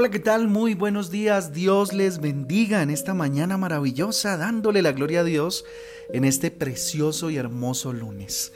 Hola, 0.00 0.10
¿qué 0.10 0.18
tal? 0.18 0.48
Muy 0.48 0.72
buenos 0.72 1.10
días. 1.10 1.52
Dios 1.52 1.92
les 1.92 2.20
bendiga 2.20 2.80
en 2.82 2.88
esta 2.88 3.12
mañana 3.12 3.58
maravillosa, 3.58 4.38
dándole 4.38 4.80
la 4.80 4.92
gloria 4.92 5.20
a 5.20 5.24
Dios 5.24 5.66
en 6.14 6.24
este 6.24 6.50
precioso 6.50 7.28
y 7.28 7.36
hermoso 7.36 7.92
lunes. 7.92 8.54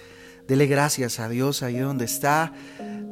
Dele 0.49 0.67
gracias 0.67 1.21
a 1.21 1.29
Dios 1.29 1.63
ahí 1.63 1.77
donde 1.77 2.07
está. 2.07 2.55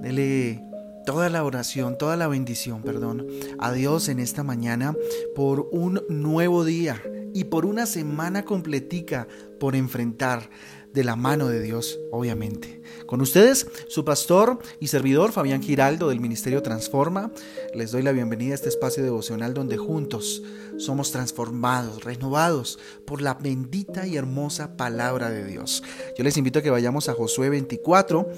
Dele 0.00 0.64
toda 1.04 1.28
la 1.28 1.44
oración, 1.44 1.98
toda 1.98 2.16
la 2.16 2.26
bendición, 2.26 2.80
perdón, 2.80 3.26
a 3.58 3.70
Dios 3.70 4.08
en 4.08 4.18
esta 4.18 4.42
mañana 4.42 4.96
por 5.36 5.68
un 5.70 6.00
nuevo 6.08 6.64
día 6.64 7.02
y 7.34 7.44
por 7.44 7.66
una 7.66 7.84
semana 7.84 8.46
completica 8.46 9.28
por 9.60 9.76
enfrentar 9.76 10.48
de 10.92 11.04
la 11.04 11.16
mano 11.16 11.48
de 11.48 11.60
Dios, 11.60 11.98
obviamente. 12.10 12.82
Con 13.06 13.20
ustedes, 13.20 13.66
su 13.88 14.04
pastor 14.04 14.58
y 14.80 14.88
servidor 14.88 15.32
Fabián 15.32 15.62
Giraldo 15.62 16.08
del 16.08 16.20
Ministerio 16.20 16.62
Transforma. 16.62 17.30
Les 17.74 17.90
doy 17.92 18.02
la 18.02 18.12
bienvenida 18.12 18.52
a 18.52 18.54
este 18.54 18.68
espacio 18.68 19.02
devocional 19.02 19.54
donde 19.54 19.76
juntos 19.76 20.42
somos 20.78 21.12
transformados, 21.12 22.04
renovados 22.04 22.78
por 23.06 23.22
la 23.22 23.34
bendita 23.34 24.06
y 24.06 24.16
hermosa 24.16 24.76
palabra 24.76 25.30
de 25.30 25.44
Dios. 25.44 25.82
Yo 26.16 26.24
les 26.24 26.36
invito 26.36 26.58
a 26.58 26.62
que 26.62 26.70
vayamos 26.70 27.08
a 27.08 27.14
Josué 27.14 27.50
24. 27.50 28.28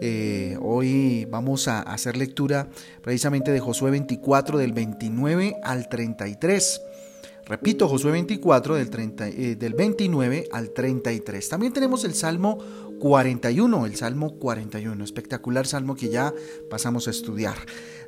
Eh, 0.00 0.58
hoy 0.60 1.26
vamos 1.26 1.68
a 1.68 1.80
hacer 1.80 2.16
lectura 2.16 2.68
precisamente 3.02 3.52
de 3.52 3.60
Josué 3.60 3.92
24 3.92 4.58
del 4.58 4.72
29 4.72 5.56
al 5.62 5.88
33. 5.88 6.80
Repito, 7.46 7.88
Josué 7.88 8.12
24 8.12 8.76
del, 8.76 8.90
30, 8.90 9.28
eh, 9.28 9.56
del 9.56 9.74
29 9.74 10.48
al 10.52 10.70
33. 10.70 11.48
También 11.48 11.72
tenemos 11.72 12.04
el 12.04 12.14
Salmo 12.14 12.58
41, 13.00 13.86
el 13.86 13.96
Salmo 13.96 14.38
41, 14.38 15.02
espectacular 15.02 15.66
salmo 15.66 15.96
que 15.96 16.08
ya 16.08 16.32
pasamos 16.70 17.08
a 17.08 17.10
estudiar. 17.10 17.56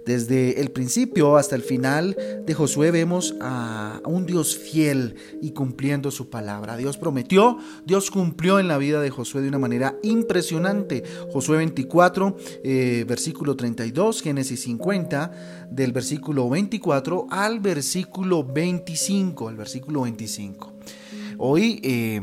Desde 0.05 0.61
el 0.61 0.71
principio 0.71 1.37
hasta 1.37 1.57
el 1.57 1.63
final 1.63 2.17
de 2.45 2.55
Josué 2.55 2.91
vemos 2.91 3.35
a 3.41 4.01
un 4.05 4.27
Dios 4.27 4.57
fiel 4.57 5.15
y 5.41 5.53
cumpliendo 5.53 6.11
su 6.11 6.29
palabra. 6.29 6.77
Dios 6.77 6.99
prometió, 6.99 7.59
Dios 7.87 8.11
cumplió 8.11 8.59
en 8.59 8.69
la 8.69 8.77
vida 8.77 9.01
de 9.01 9.11
Josué 9.11 9.41
de 9.41 9.49
una 9.49 9.59
manera 9.59 9.97
impresionante. 10.03 11.05
Josué 11.33 11.57
24, 11.59 12.37
eh, 12.63 13.05
versículo 13.09 13.57
32, 13.57 14.21
Génesis 14.23 14.61
50, 14.63 15.69
del 15.71 15.93
versículo 15.93 16.51
24 16.51 17.27
al 17.31 17.61
versículo 17.61 18.45
25, 18.45 19.51
el 19.51 19.57
versículo 19.57 20.03
25. 20.03 20.73
Hoy... 21.39 21.81
Eh, 21.83 22.21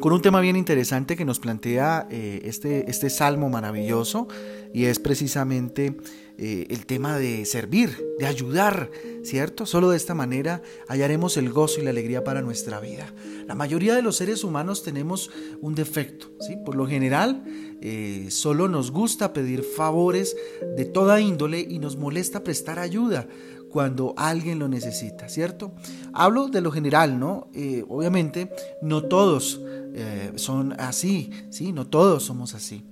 con 0.00 0.12
un 0.12 0.22
tema 0.22 0.40
bien 0.40 0.56
interesante 0.56 1.16
que 1.16 1.24
nos 1.24 1.40
plantea 1.40 2.06
eh, 2.10 2.40
este, 2.44 2.88
este 2.90 3.10
salmo 3.10 3.48
maravilloso 3.48 4.28
y 4.72 4.84
es 4.84 4.98
precisamente 4.98 5.96
eh, 6.36 6.66
el 6.70 6.86
tema 6.86 7.18
de 7.18 7.44
servir, 7.44 8.06
de 8.18 8.26
ayudar, 8.26 8.90
¿cierto? 9.24 9.66
Solo 9.66 9.90
de 9.90 9.96
esta 9.96 10.14
manera 10.14 10.62
hallaremos 10.86 11.36
el 11.36 11.50
gozo 11.50 11.80
y 11.80 11.84
la 11.84 11.90
alegría 11.90 12.22
para 12.22 12.42
nuestra 12.42 12.78
vida. 12.78 13.12
La 13.46 13.56
mayoría 13.56 13.96
de 13.96 14.02
los 14.02 14.16
seres 14.16 14.44
humanos 14.44 14.84
tenemos 14.84 15.30
un 15.60 15.74
defecto, 15.74 16.30
¿sí? 16.38 16.56
Por 16.64 16.76
lo 16.76 16.86
general, 16.86 17.42
eh, 17.80 18.26
solo 18.30 18.68
nos 18.68 18.92
gusta 18.92 19.32
pedir 19.32 19.64
favores 19.64 20.36
de 20.76 20.84
toda 20.84 21.20
índole 21.20 21.66
y 21.68 21.80
nos 21.80 21.96
molesta 21.96 22.44
prestar 22.44 22.78
ayuda 22.78 23.26
cuando 23.70 24.14
alguien 24.16 24.58
lo 24.58 24.68
necesita, 24.68 25.28
¿cierto? 25.28 25.72
Hablo 26.12 26.48
de 26.48 26.60
lo 26.60 26.70
general, 26.70 27.18
¿no? 27.18 27.48
Eh, 27.54 27.84
obviamente, 27.88 28.50
no 28.82 29.02
todos 29.04 29.60
eh, 29.94 30.32
son 30.36 30.74
así, 30.78 31.30
¿sí? 31.50 31.72
No 31.72 31.86
todos 31.86 32.24
somos 32.24 32.54
así. 32.54 32.84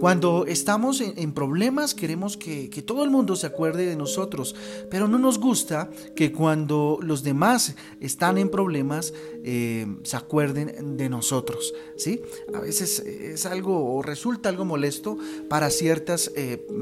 Cuando 0.00 0.44
estamos 0.46 1.00
en, 1.00 1.32
problemas 1.32 1.94
queremos 1.94 2.36
que, 2.36 2.68
todo 2.86 3.04
el 3.04 3.10
mundo 3.10 3.36
se 3.36 3.46
acuerde 3.46 3.86
de 3.86 3.96
nosotros, 3.96 4.54
pero 4.90 5.08
no 5.08 5.18
nos 5.18 5.38
gusta 5.38 5.88
que 6.14 6.32
cuando 6.32 6.98
los 7.00 7.22
demás 7.22 7.74
están 8.00 8.38
en 8.38 8.50
problemas 8.50 9.14
eh, 9.44 9.86
se 10.02 10.16
acuerden 10.16 10.96
de 10.96 11.08
nosotros, 11.08 11.72
¿sí? 11.96 12.20
A 12.54 12.60
veces 12.60 13.00
es 13.00 13.46
algo 13.46 13.94
o 13.94 14.02
resulta 14.02 14.48
algo 14.48 14.64
molesto 14.64 15.16
para 15.48 15.70
ciertas 15.70 16.30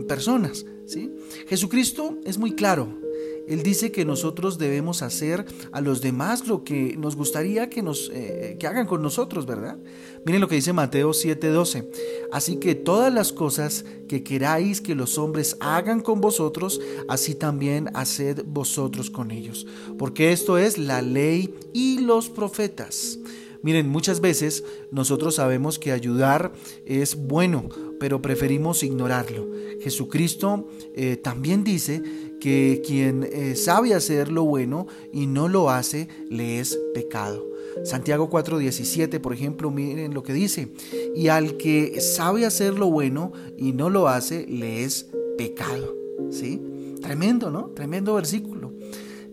personas, 0.08 0.64
¿sí? 0.86 1.14
Jesucristo 1.48 2.18
es 2.24 2.38
muy 2.38 2.52
claro 2.52 3.05
él 3.46 3.62
dice 3.62 3.92
que 3.92 4.04
nosotros 4.04 4.58
debemos 4.58 5.02
hacer 5.02 5.46
a 5.70 5.80
los 5.80 6.00
demás 6.00 6.48
lo 6.48 6.64
que 6.64 6.96
nos 6.96 7.14
gustaría 7.14 7.70
que, 7.70 7.82
nos, 7.82 8.10
eh, 8.12 8.56
que 8.58 8.66
hagan 8.66 8.86
con 8.86 9.02
nosotros, 9.02 9.46
¿verdad? 9.46 9.78
Miren 10.24 10.40
lo 10.40 10.48
que 10.48 10.56
dice 10.56 10.72
Mateo 10.72 11.12
7:12. 11.12 11.88
Así 12.32 12.56
que 12.56 12.74
todas 12.74 13.14
las 13.14 13.32
cosas 13.32 13.84
que 14.08 14.24
queráis 14.24 14.80
que 14.80 14.96
los 14.96 15.18
hombres 15.18 15.56
hagan 15.60 16.00
con 16.00 16.20
vosotros, 16.20 16.80
así 17.08 17.36
también 17.36 17.90
haced 17.94 18.42
vosotros 18.44 19.10
con 19.10 19.30
ellos. 19.30 19.66
Porque 19.96 20.32
esto 20.32 20.58
es 20.58 20.78
la 20.78 21.00
ley 21.00 21.54
y 21.72 22.00
los 22.00 22.28
profetas. 22.28 23.20
Miren, 23.62 23.88
muchas 23.88 24.20
veces 24.20 24.64
nosotros 24.92 25.36
sabemos 25.36 25.78
que 25.78 25.92
ayudar 25.92 26.52
es 26.84 27.16
bueno, 27.16 27.68
pero 27.98 28.22
preferimos 28.22 28.82
ignorarlo. 28.82 29.48
Jesucristo 29.80 30.68
eh, 30.94 31.16
también 31.16 31.64
dice 31.64 32.02
que 32.40 32.82
quien 32.86 33.28
eh, 33.30 33.54
sabe 33.56 33.94
hacer 33.94 34.30
lo 34.30 34.44
bueno 34.44 34.86
y 35.12 35.26
no 35.26 35.48
lo 35.48 35.70
hace, 35.70 36.08
le 36.30 36.60
es 36.60 36.78
pecado. 36.94 37.44
Santiago 37.84 38.30
4:17, 38.30 39.20
por 39.20 39.32
ejemplo, 39.32 39.70
miren 39.70 40.14
lo 40.14 40.22
que 40.22 40.32
dice, 40.32 40.68
y 41.14 41.28
al 41.28 41.56
que 41.56 42.00
sabe 42.00 42.46
hacer 42.46 42.74
lo 42.74 42.90
bueno 42.90 43.32
y 43.56 43.72
no 43.72 43.90
lo 43.90 44.08
hace, 44.08 44.46
le 44.46 44.84
es 44.84 45.08
pecado. 45.36 45.94
¿Sí? 46.30 46.60
Tremendo, 47.00 47.50
¿no? 47.50 47.70
Tremendo 47.74 48.14
versículo. 48.14 48.72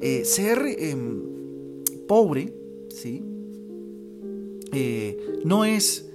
Eh, 0.02 0.26
ser 0.26 0.64
em, 0.80 1.22
pobre, 2.08 2.54
¿sí? 2.90 3.24
Eh, 4.74 5.18
no 5.46 5.66
es 5.66 6.10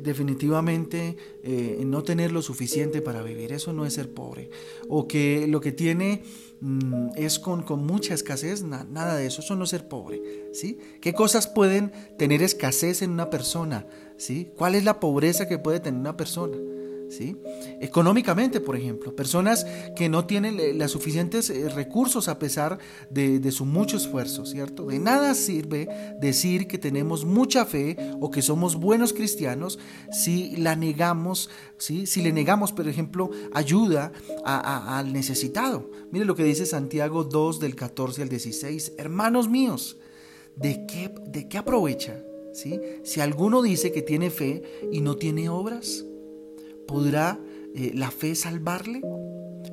definitivamente 0.00 1.16
eh, 1.42 1.82
no 1.86 2.02
tener 2.02 2.32
lo 2.32 2.42
suficiente 2.42 3.02
para 3.02 3.22
vivir. 3.22 3.52
Eso 3.52 3.72
no 3.72 3.86
es 3.86 3.94
ser 3.94 4.12
pobre. 4.12 4.50
O 4.88 5.06
que 5.06 5.46
lo 5.46 5.60
que 5.60 5.72
tiene 5.72 6.22
mm, 6.60 7.10
es 7.16 7.38
con, 7.38 7.62
con, 7.62 7.86
mucha 7.86 8.14
escasez, 8.14 8.62
nada 8.62 9.16
de 9.16 9.26
eso. 9.26 9.40
Eso 9.40 9.56
no 9.56 9.64
es 9.64 9.70
ser 9.70 9.88
pobre. 9.88 10.48
¿sí? 10.52 10.78
¿Qué 11.00 11.12
cosas 11.12 11.46
pueden 11.46 11.92
tener 12.18 12.42
escasez 12.42 13.02
en 13.02 13.10
una 13.10 13.30
persona? 13.30 13.86
¿sí? 14.16 14.50
¿Cuál 14.56 14.74
es 14.74 14.84
la 14.84 15.00
pobreza 15.00 15.48
que 15.48 15.58
puede 15.58 15.80
tener 15.80 16.00
una 16.00 16.16
persona? 16.16 16.56
Económicamente, 17.80 18.60
por 18.60 18.76
ejemplo, 18.76 19.14
personas 19.14 19.66
que 19.94 20.08
no 20.08 20.26
tienen 20.26 20.78
los 20.78 20.90
suficientes 20.90 21.50
eh, 21.50 21.68
recursos 21.68 22.28
a 22.28 22.38
pesar 22.38 22.78
de, 23.10 23.52
su 23.52 23.64
mucho 23.64 23.96
esfuerzo, 23.96 24.44
¿cierto? 24.44 24.86
De 24.86 24.98
nada 24.98 25.34
sirve 25.34 25.88
decir 26.20 26.66
que 26.66 26.78
tenemos 26.78 27.24
mucha 27.24 27.64
fe 27.64 27.96
o 28.20 28.30
que 28.30 28.42
somos 28.42 28.76
buenos 28.76 29.12
cristianos 29.12 29.78
si 30.10 30.56
la 30.56 30.76
negamos. 30.76 31.50
Si 31.78 32.22
le 32.22 32.32
negamos, 32.32 32.72
por 32.72 32.88
ejemplo, 32.88 33.30
ayuda 33.52 34.12
al 34.44 35.12
necesitado. 35.12 35.90
Mire 36.10 36.24
lo 36.24 36.34
que 36.34 36.44
dice 36.44 36.66
Santiago 36.66 37.24
2 37.24 37.60
del 37.60 37.74
14 37.74 38.22
al 38.22 38.28
16. 38.28 38.94
Hermanos 38.98 39.48
míos, 39.48 39.98
¿de 40.56 40.86
qué, 40.86 41.14
de 41.26 41.48
qué 41.48 41.58
aprovecha? 41.58 42.22
¿Sí? 42.52 42.80
Si 43.04 43.20
alguno 43.20 43.60
dice 43.60 43.92
que 43.92 44.00
tiene 44.00 44.30
fe 44.30 44.62
y 44.90 45.02
no 45.02 45.16
tiene 45.16 45.50
obras, 45.50 46.06
¿Podrá 46.86 47.40
eh, 47.74 47.92
la 47.94 48.10
fe 48.10 48.34
salvarle? 48.34 49.02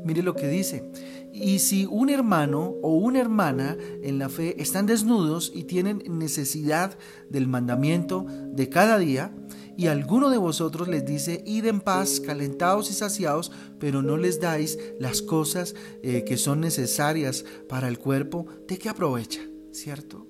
Mire 0.03 0.23
lo 0.23 0.35
que 0.35 0.47
dice. 0.47 0.89
Y 1.31 1.59
si 1.59 1.85
un 1.85 2.09
hermano 2.09 2.75
o 2.81 2.95
una 2.95 3.19
hermana 3.19 3.77
en 4.03 4.19
la 4.19 4.29
fe 4.29 4.61
están 4.61 4.85
desnudos 4.85 5.51
y 5.53 5.63
tienen 5.63 6.03
necesidad 6.07 6.97
del 7.29 7.47
mandamiento 7.47 8.25
de 8.51 8.69
cada 8.69 8.97
día, 8.99 9.33
y 9.75 9.87
alguno 9.87 10.29
de 10.29 10.37
vosotros 10.37 10.87
les 10.87 11.05
dice, 11.05 11.43
id 11.45 11.65
en 11.65 11.81
paz, 11.81 12.19
calentados 12.19 12.91
y 12.91 12.93
saciados, 12.93 13.51
pero 13.79 14.03
no 14.03 14.17
les 14.17 14.39
dais 14.39 14.77
las 14.99 15.21
cosas 15.21 15.73
eh, 16.03 16.23
que 16.25 16.37
son 16.37 16.59
necesarias 16.59 17.43
para 17.67 17.87
el 17.87 17.97
cuerpo, 17.97 18.45
¿de 18.67 18.77
qué 18.77 18.89
aprovecha? 18.89 19.41
¿Cierto? 19.71 20.27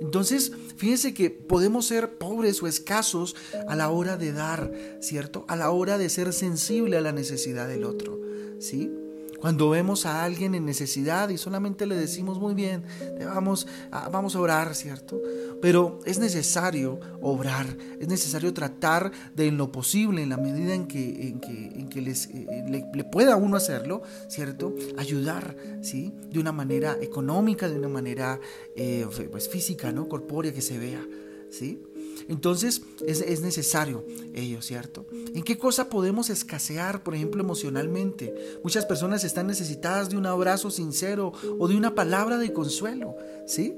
Entonces, 0.00 0.52
fíjense 0.76 1.14
que 1.14 1.30
podemos 1.30 1.86
ser 1.86 2.18
pobres 2.18 2.62
o 2.62 2.66
escasos 2.66 3.36
a 3.68 3.76
la 3.76 3.90
hora 3.90 4.16
de 4.16 4.32
dar, 4.32 4.72
¿cierto? 5.00 5.44
A 5.48 5.56
la 5.56 5.70
hora 5.70 5.98
de 5.98 6.08
ser 6.08 6.32
sensible 6.32 6.96
a 6.96 7.02
la 7.02 7.12
necesidad 7.12 7.68
del 7.68 7.84
otro, 7.84 8.18
¿sí? 8.58 8.90
Cuando 9.40 9.70
vemos 9.70 10.06
a 10.06 10.24
alguien 10.24 10.54
en 10.54 10.64
necesidad 10.64 11.28
y 11.30 11.38
solamente 11.38 11.86
le 11.86 11.96
decimos 11.96 12.38
muy 12.38 12.54
bien, 12.54 12.84
vamos 13.24 13.66
a, 13.90 14.08
vamos 14.08 14.36
a 14.36 14.40
orar, 14.40 14.74
¿cierto? 14.74 15.20
Pero 15.62 15.98
es 16.04 16.18
necesario 16.18 17.00
obrar, 17.20 17.66
es 17.98 18.08
necesario 18.08 18.52
tratar 18.52 19.10
de 19.34 19.46
en 19.46 19.56
lo 19.56 19.72
posible, 19.72 20.22
en 20.22 20.28
la 20.28 20.36
medida 20.36 20.74
en 20.74 20.86
que, 20.86 21.28
en 21.28 21.40
que, 21.40 21.66
en 21.74 21.88
que 21.88 22.00
les, 22.00 22.26
eh, 22.26 22.86
le, 22.94 23.04
pueda 23.04 23.36
uno 23.36 23.56
hacerlo, 23.56 24.02
¿cierto? 24.28 24.74
Ayudar, 24.96 25.56
¿sí? 25.82 26.14
De 26.30 26.38
una 26.38 26.52
manera 26.52 26.96
económica, 27.00 27.68
de 27.68 27.78
una 27.78 27.88
manera 27.88 28.40
eh, 28.76 29.06
pues, 29.30 29.48
física, 29.48 29.92
¿no? 29.92 30.08
Corpórea 30.08 30.52
que 30.52 30.62
se 30.62 30.78
vea, 30.78 31.04
¿sí? 31.50 31.82
Entonces 32.28 32.82
es, 33.06 33.40
necesario 33.40 34.04
ello, 34.34 34.62
¿cierto? 34.62 35.06
¿En 35.34 35.42
qué 35.42 35.58
cosa 35.58 35.88
podemos 35.88 36.30
escasear, 36.30 37.02
por 37.02 37.14
ejemplo, 37.14 37.42
emocionalmente? 37.42 38.34
Muchas 38.62 38.86
personas 38.86 39.24
están 39.24 39.46
necesitadas 39.46 40.10
de 40.10 40.16
un 40.16 40.26
abrazo 40.26 40.70
sincero 40.70 41.32
o 41.58 41.68
de 41.68 41.76
una 41.76 41.94
palabra 41.94 42.38
de 42.38 42.52
consuelo, 42.52 43.16
¿sí? 43.46 43.74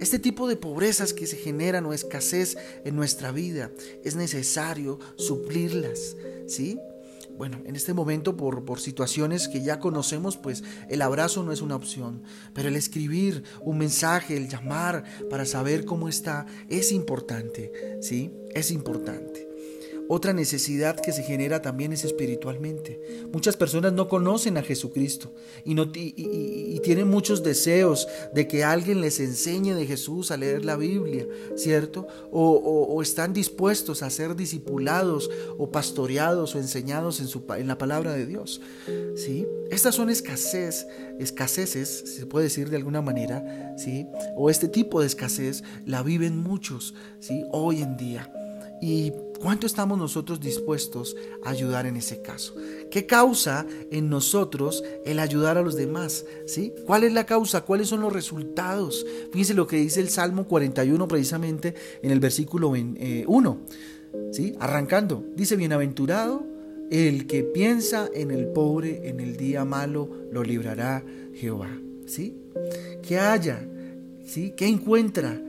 Este 0.00 0.18
tipo 0.18 0.48
de 0.48 0.56
pobrezas 0.56 1.12
que 1.12 1.26
se 1.26 1.36
generan 1.36 1.86
o 1.86 1.92
escasez 1.92 2.56
en 2.84 2.96
nuestra 2.96 3.30
vida 3.30 3.70
es 4.02 4.16
necesario 4.16 4.98
suplirlas, 5.16 6.16
¿sí? 6.46 6.78
Bueno, 7.36 7.60
en 7.64 7.74
este 7.74 7.94
momento 7.94 8.36
por, 8.36 8.64
por, 8.64 8.80
situaciones 8.80 9.48
que 9.48 9.62
ya 9.62 9.80
conocemos, 9.80 10.36
pues 10.36 10.62
el 10.88 11.02
abrazo 11.02 11.42
no 11.42 11.52
es 11.52 11.62
una 11.62 11.76
opción, 11.76 12.22
pero 12.52 12.68
el 12.68 12.76
escribir 12.76 13.42
un 13.60 13.78
mensaje, 13.78 14.36
el 14.36 14.48
llamar 14.48 15.04
para 15.30 15.44
saber 15.44 15.84
cómo 15.84 16.08
está, 16.08 16.46
es 16.68 16.92
importante, 16.92 17.72
¿sí? 18.00 18.30
Es 18.54 18.70
importante. 18.70 19.43
Otra 20.08 20.32
necesidad 20.32 21.00
que 21.00 21.12
se 21.12 21.22
genera 21.22 21.62
también 21.62 21.92
es 21.92 22.04
espiritualmente. 22.04 23.00
Muchas 23.32 23.56
personas 23.56 23.92
no 23.92 24.08
conocen 24.08 24.58
a 24.58 24.62
Jesucristo 24.62 25.32
y, 25.64 25.74
no, 25.74 25.90
y, 25.94 26.78
tienen 26.80 27.08
muchos 27.08 27.42
deseos 27.42 28.06
de 28.34 28.46
que 28.46 28.64
alguien 28.64 29.00
les 29.00 29.18
enseñe 29.20 29.72
de 29.72 29.86
Jesús 29.86 30.30
a 30.30 30.36
leer 30.36 30.64
la 30.64 30.76
Biblia, 30.76 31.26
¿cierto? 31.56 32.06
O, 32.30 33.00
están 33.00 33.32
dispuestos 33.32 34.02
a 34.02 34.10
ser 34.10 34.36
discipulados 34.36 35.30
o 35.58 35.70
pastoreados 35.70 36.54
o 36.54 36.58
enseñados 36.58 37.20
en, 37.20 37.28
su, 37.28 37.44
en 37.56 37.66
la 37.66 37.78
palabra 37.78 38.12
de 38.12 38.26
Dios. 38.26 38.60
¿sí? 39.16 39.46
Estas 39.70 39.94
son 39.94 40.10
escasez, 40.10 40.86
escaseces, 41.18 42.16
se 42.16 42.26
puede 42.26 42.44
decir 42.44 42.70
de 42.70 42.76
alguna 42.76 43.02
manera, 43.02 43.74
¿sí? 43.76 44.06
o 44.36 44.50
este 44.50 44.68
tipo 44.68 45.00
de 45.00 45.06
escasez 45.06 45.62
la 45.86 46.02
viven 46.02 46.36
muchos 46.38 46.94
¿sí? 47.20 47.44
hoy 47.52 47.82
en 47.82 47.96
día. 47.96 48.32
¿Y 48.80 49.12
cuánto 49.40 49.66
estamos 49.66 49.98
nosotros 49.98 50.40
dispuestos 50.40 51.16
a 51.44 51.50
ayudar 51.50 51.86
en 51.86 51.96
ese 51.96 52.22
caso? 52.22 52.54
¿Qué 52.90 53.06
causa 53.06 53.66
en 53.90 54.08
nosotros 54.08 54.82
el 55.04 55.18
ayudar 55.18 55.58
a 55.58 55.62
los 55.62 55.76
demás? 55.76 56.24
¿Sí? 56.46 56.72
¿Cuál 56.86 57.04
es 57.04 57.12
la 57.12 57.26
causa? 57.26 57.62
¿Cuáles 57.62 57.88
son 57.88 58.00
los 58.00 58.12
resultados? 58.12 59.06
Fíjense 59.32 59.54
lo 59.54 59.66
que 59.66 59.76
dice 59.76 60.00
el 60.00 60.08
Salmo 60.08 60.46
41 60.46 61.08
precisamente 61.08 61.74
en 62.02 62.10
el 62.10 62.20
versículo 62.20 62.68
1. 62.68 62.94
Eh, 62.98 63.26
¿Sí? 64.32 64.54
Arrancando, 64.60 65.24
dice, 65.34 65.56
bienaventurado 65.56 66.54
el 66.90 67.26
que 67.26 67.42
piensa 67.42 68.08
en 68.12 68.30
el 68.30 68.46
pobre 68.48 69.08
en 69.08 69.20
el 69.20 69.36
día 69.36 69.64
malo, 69.64 70.08
lo 70.30 70.42
librará 70.42 71.04
Jehová. 71.34 71.70
¿Sí? 72.06 72.36
Que 73.02 73.18
haya, 73.18 73.66
¿sí? 74.24 74.52
Que 74.56 74.66
encuentra 74.66 75.40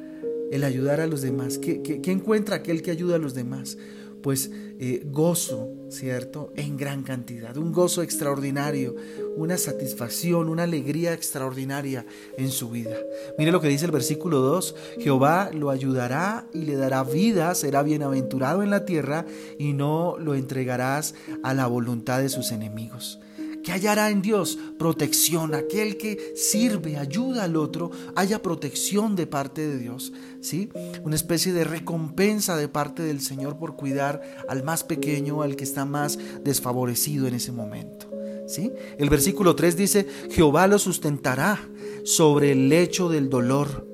el 0.52 0.64
ayudar 0.64 1.02
a 1.02 1.08
los 1.08 1.22
demás. 1.22 1.58
¿Qué, 1.58 2.02
encuentra 2.06 2.58
aquel 2.58 2.82
que 2.82 2.92
ayuda 2.92 3.16
a 3.16 3.20
los 3.20 3.34
demás? 3.34 3.78
Pues 4.22 4.50
eh, 4.80 5.04
gozo, 5.06 5.70
¿cierto? 5.90 6.52
En 6.56 6.78
gran 6.78 7.04
cantidad, 7.04 7.56
un 7.58 7.72
gozo 7.72 8.02
extraordinario, 8.02 8.96
una 9.36 9.58
satisfacción, 9.58 10.50
una 10.50 10.64
alegría 10.64 11.14
extraordinaria 11.14 12.08
en 12.38 12.50
su 12.50 12.72
vida. 12.72 12.98
Mire 13.38 13.52
lo 13.52 13.62
que 13.62 13.68
dice 13.68 13.86
el 13.86 13.92
versículo 13.92 14.40
2, 14.40 14.76
Jehová 15.00 15.52
lo 15.54 15.70
ayudará 15.70 16.48
y 16.54 16.64
le 16.64 16.76
dará 16.76 17.04
vida, 17.04 17.54
será 17.54 17.84
bienaventurado 17.84 18.64
en 18.64 18.72
la 18.72 18.86
tierra 18.86 19.26
y 19.60 19.74
no 19.74 20.18
lo 20.18 20.34
entregarás 20.34 21.14
a 21.44 21.54
la 21.54 21.68
voluntad 21.68 22.20
de 22.20 22.30
sus 22.30 22.52
enemigos 22.52 23.20
que 23.66 23.72
hallará 23.72 24.12
en 24.12 24.22
Dios 24.22 24.60
protección, 24.78 25.56
aquel 25.56 25.98
que 25.98 26.34
sirve, 26.36 26.98
ayuda 26.98 27.46
al 27.46 27.58
otro, 27.58 27.90
haya 28.16 28.42
protección 28.42 29.16
de 29.16 29.26
parte 29.26 29.68
de 29.68 29.80
Dios, 29.80 30.14
¿sí? 30.40 30.70
Una 31.04 31.16
especie 31.16 31.52
de 31.52 31.64
recompensa 31.64 32.56
de 32.56 32.68
parte 32.68 33.02
del 33.02 33.22
Señor 33.22 33.58
por 33.58 33.76
cuidar 33.76 34.22
al 34.48 34.64
más 34.64 34.84
pequeño, 34.84 35.42
al 35.42 35.56
que 35.56 35.64
está 35.64 35.84
más 35.84 36.20
desfavorecido 36.44 37.28
en 37.28 37.34
ese 37.34 37.52
momento, 37.52 38.08
¿sí? 38.48 38.72
El 39.00 39.10
versículo 39.10 39.56
3 39.56 39.76
dice, 39.76 40.08
Jehová 40.30 40.68
lo 40.68 40.78
sustentará 40.78 41.60
sobre 42.04 42.52
el 42.52 42.70
lecho 42.70 43.10
del 43.10 43.32
dolor, 43.32 43.88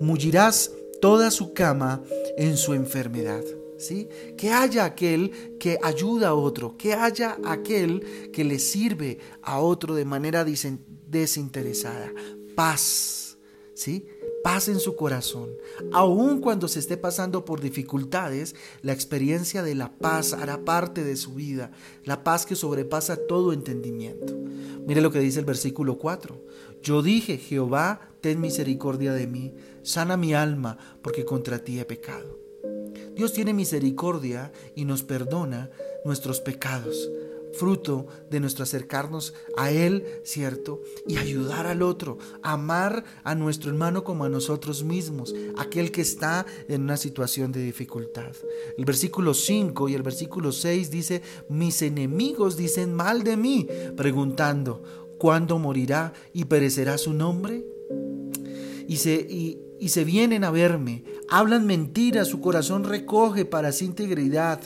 mullirás 0.00 0.72
toda 1.00 1.30
su 1.30 1.52
cama 1.52 2.02
en 2.36 2.56
su 2.56 2.74
enfermedad. 2.74 3.44
Que 4.36 4.50
haya 4.50 4.84
aquel 4.84 5.56
que 5.58 5.78
ayuda 5.82 6.28
a 6.28 6.34
otro, 6.34 6.76
que 6.76 6.94
haya 6.94 7.38
aquel 7.44 8.30
que 8.32 8.44
le 8.44 8.58
sirve 8.58 9.18
a 9.42 9.60
otro 9.60 9.94
de 9.94 10.04
manera 10.04 10.44
desinteresada. 10.44 12.12
Paz, 12.54 13.38
¿sí? 13.74 14.06
Paz 14.44 14.68
en 14.68 14.80
su 14.80 14.96
corazón. 14.96 15.50
Aun 15.92 16.40
cuando 16.40 16.68
se 16.68 16.80
esté 16.80 16.96
pasando 16.96 17.44
por 17.44 17.60
dificultades, 17.60 18.54
la 18.82 18.92
experiencia 18.92 19.62
de 19.62 19.74
la 19.74 19.92
paz 19.96 20.32
hará 20.32 20.64
parte 20.64 21.04
de 21.04 21.16
su 21.16 21.34
vida, 21.34 21.70
la 22.04 22.24
paz 22.24 22.44
que 22.44 22.56
sobrepasa 22.56 23.16
todo 23.16 23.52
entendimiento. 23.52 24.36
Mire 24.84 25.00
lo 25.00 25.12
que 25.12 25.20
dice 25.20 25.38
el 25.38 25.44
versículo 25.44 25.96
4. 25.96 26.44
Yo 26.82 27.02
dije, 27.02 27.38
Jehová, 27.38 28.00
ten 28.20 28.40
misericordia 28.40 29.12
de 29.12 29.28
mí, 29.28 29.54
sana 29.82 30.16
mi 30.16 30.34
alma, 30.34 30.76
porque 31.02 31.24
contra 31.24 31.60
ti 31.60 31.78
he 31.78 31.84
pecado. 31.84 32.51
Dios 33.14 33.32
tiene 33.32 33.52
misericordia 33.52 34.52
y 34.74 34.84
nos 34.84 35.02
perdona 35.02 35.70
nuestros 36.04 36.40
pecados, 36.40 37.10
fruto 37.52 38.06
de 38.30 38.40
nuestro 38.40 38.64
acercarnos 38.64 39.34
a 39.56 39.70
Él, 39.70 40.04
¿cierto? 40.24 40.80
Y 41.06 41.18
ayudar 41.18 41.66
al 41.66 41.82
otro, 41.82 42.18
amar 42.42 43.04
a 43.24 43.34
nuestro 43.34 43.70
hermano 43.70 44.04
como 44.04 44.24
a 44.24 44.28
nosotros 44.28 44.82
mismos, 44.84 45.34
aquel 45.58 45.90
que 45.92 46.00
está 46.00 46.46
en 46.68 46.82
una 46.82 46.96
situación 46.96 47.52
de 47.52 47.62
dificultad. 47.62 48.32
El 48.78 48.84
versículo 48.84 49.34
5 49.34 49.88
y 49.88 49.94
el 49.94 50.02
versículo 50.02 50.52
6 50.52 50.90
dice, 50.90 51.22
mis 51.48 51.82
enemigos 51.82 52.56
dicen 52.56 52.94
mal 52.94 53.22
de 53.22 53.36
mí, 53.36 53.68
preguntando, 53.96 54.82
¿cuándo 55.18 55.58
morirá 55.58 56.12
y 56.32 56.46
perecerá 56.46 56.98
su 56.98 57.12
nombre? 57.12 57.64
Y 58.88 58.96
se, 58.96 59.14
y, 59.14 59.58
y 59.82 59.88
se 59.88 60.04
vienen 60.04 60.44
a 60.44 60.52
verme, 60.52 61.02
hablan 61.28 61.66
mentiras, 61.66 62.28
su 62.28 62.40
corazón 62.40 62.84
recoge 62.84 63.44
para 63.44 63.72
su 63.72 63.82
integridad 63.82 64.60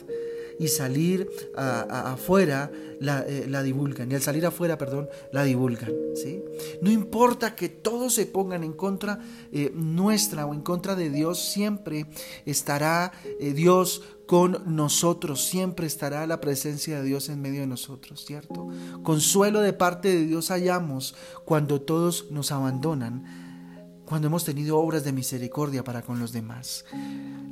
y 0.58 0.68
salir 0.68 1.26
afuera 1.56 2.70
eh, 3.00 3.46
la, 3.48 3.62
divulgan. 3.62 4.12
Y 4.12 4.14
al 4.14 4.20
salir 4.20 4.44
afuera, 4.44 4.76
perdón, 4.76 5.08
la 5.32 5.44
divulgan. 5.44 5.90
¿sí? 6.14 6.42
No 6.82 6.90
importa 6.90 7.54
que 7.54 7.70
todos 7.70 8.12
se 8.12 8.26
pongan 8.26 8.62
en 8.62 8.74
contra 8.74 9.18
eh, 9.52 9.72
nuestra 9.74 10.44
o 10.44 10.52
en 10.52 10.60
contra 10.60 10.94
de 10.94 11.08
Dios, 11.08 11.38
siempre 11.38 12.04
estará 12.44 13.10
eh, 13.40 13.54
Dios 13.54 14.02
con 14.26 14.64
nosotros, 14.66 15.46
siempre 15.46 15.86
estará 15.86 16.26
la 16.26 16.42
presencia 16.42 17.00
de 17.00 17.06
Dios 17.06 17.30
en 17.30 17.40
medio 17.40 17.62
de 17.62 17.68
nosotros, 17.68 18.22
¿cierto? 18.22 18.68
Consuelo 19.02 19.60
de 19.60 19.72
parte 19.72 20.08
de 20.08 20.26
Dios 20.26 20.50
hallamos 20.50 21.14
cuando 21.46 21.80
todos 21.80 22.30
nos 22.30 22.52
abandonan 22.52 23.45
cuando 24.06 24.28
hemos 24.28 24.44
tenido 24.44 24.78
obras 24.78 25.04
de 25.04 25.12
misericordia 25.12 25.84
para 25.84 26.02
con 26.02 26.18
los 26.18 26.32
demás. 26.32 26.84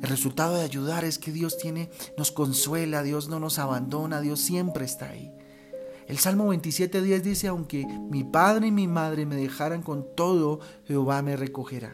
El 0.01 0.09
resultado 0.09 0.55
de 0.55 0.63
ayudar 0.63 1.03
es 1.05 1.19
que 1.19 1.31
Dios 1.31 1.57
tiene, 1.57 1.89
nos 2.17 2.31
consuela, 2.31 3.03
Dios 3.03 3.27
no 3.27 3.39
nos 3.39 3.59
abandona, 3.59 4.21
Dios 4.21 4.39
siempre 4.39 4.85
está 4.85 5.09
ahí. 5.09 5.31
El 6.07 6.17
Salmo 6.17 6.53
27.10 6.53 7.21
dice, 7.21 7.47
aunque 7.47 7.85
mi 7.85 8.23
padre 8.23 8.67
y 8.67 8.71
mi 8.71 8.87
madre 8.87 9.25
me 9.25 9.35
dejaran 9.35 9.81
con 9.81 10.05
todo, 10.15 10.59
Jehová 10.87 11.21
me 11.21 11.35
recogerá. 11.35 11.93